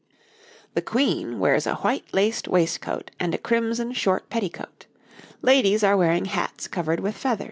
[0.73, 4.87] ]The Queen wears a white laced waistcoat and a crimson short petticoat.
[5.43, 7.39] Ladies are wearing hats covered with feathers.